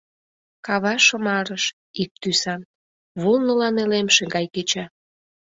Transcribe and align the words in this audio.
Кава 0.65 0.93
шымарыш— 1.05 1.65
ик 2.01 2.11
тӱсан, 2.21 2.61
вулныла 3.21 3.69
нелемше 3.75 4.23
гай 4.33 4.45
кеча. 4.53 4.85